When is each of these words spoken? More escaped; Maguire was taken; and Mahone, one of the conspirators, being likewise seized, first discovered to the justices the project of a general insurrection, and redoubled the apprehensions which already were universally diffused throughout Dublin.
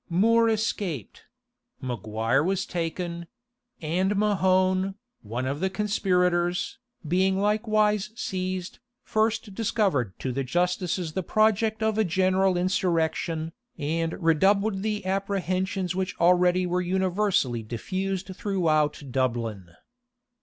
More 0.09 0.49
escaped; 0.49 1.25
Maguire 1.79 2.43
was 2.43 2.65
taken; 2.65 3.27
and 3.83 4.15
Mahone, 4.15 4.95
one 5.21 5.45
of 5.45 5.59
the 5.59 5.69
conspirators, 5.69 6.79
being 7.07 7.39
likewise 7.39 8.09
seized, 8.15 8.79
first 9.03 9.53
discovered 9.53 10.17
to 10.17 10.31
the 10.31 10.43
justices 10.43 11.13
the 11.13 11.21
project 11.21 11.83
of 11.83 11.99
a 11.99 12.03
general 12.03 12.57
insurrection, 12.57 13.51
and 13.77 14.13
redoubled 14.23 14.81
the 14.81 15.05
apprehensions 15.05 15.93
which 15.93 16.17
already 16.19 16.65
were 16.65 16.81
universally 16.81 17.61
diffused 17.61 18.35
throughout 18.35 19.03
Dublin. 19.11 19.69